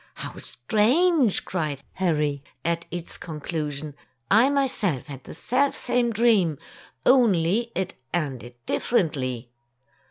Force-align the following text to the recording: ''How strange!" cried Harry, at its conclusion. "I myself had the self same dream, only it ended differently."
''How 0.17 0.41
strange!" 0.41 1.45
cried 1.45 1.83
Harry, 1.93 2.41
at 2.65 2.87
its 2.89 3.19
conclusion. 3.19 3.93
"I 4.31 4.49
myself 4.49 5.05
had 5.05 5.25
the 5.25 5.35
self 5.35 5.75
same 5.75 6.11
dream, 6.11 6.57
only 7.05 7.71
it 7.75 7.93
ended 8.11 8.55
differently." 8.65 9.51